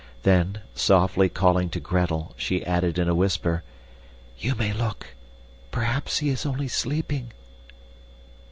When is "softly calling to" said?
0.73-1.79